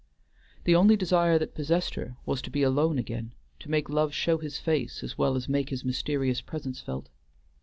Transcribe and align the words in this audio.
The 0.63 0.73
only 0.73 0.95
desire 0.95 1.37
that 1.37 1.53
possessed 1.53 1.93
her 1.93 2.17
was 2.25 2.41
to 2.41 2.49
be 2.49 2.63
alone 2.63 2.97
again, 2.97 3.35
to 3.59 3.69
make 3.69 3.87
Love 3.87 4.15
show 4.15 4.39
his 4.39 4.57
face 4.57 5.03
as 5.03 5.15
well 5.15 5.35
as 5.35 5.47
make 5.47 5.69
his 5.69 5.85
mysterious 5.85 6.41
presence 6.41 6.81
felt. 6.81 7.07